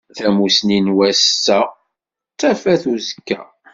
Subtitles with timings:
[0.17, 1.59] Tamusni n wass-a
[2.31, 3.39] d tafat n uzekka